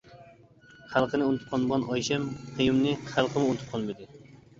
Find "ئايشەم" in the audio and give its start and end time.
1.89-2.25